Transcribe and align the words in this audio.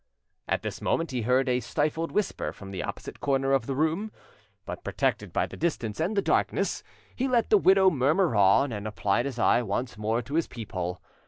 At 0.47 0.63
this 0.63 0.81
moment 0.81 1.11
he 1.11 1.21
heard 1.21 1.47
a 1.47 1.59
stifled 1.59 2.11
whisper 2.11 2.51
from 2.51 2.71
the 2.71 2.81
opposite 2.81 3.19
corner 3.19 3.53
of 3.53 3.67
the 3.67 3.75
room, 3.75 4.11
but, 4.65 4.83
protected 4.83 5.31
by 5.31 5.45
the 5.45 5.55
distance 5.55 5.99
and 5.99 6.17
the 6.17 6.23
darkness, 6.23 6.81
he 7.15 7.27
let 7.27 7.51
the 7.51 7.59
widow 7.59 7.91
murmur 7.91 8.35
on, 8.35 8.71
and 8.71 8.87
applied 8.87 9.27
his 9.27 9.37
eye 9.37 9.61
once 9.61 9.99
more 9.99 10.23
to 10.23 10.33
his 10.33 10.47
peephole. 10.47 10.99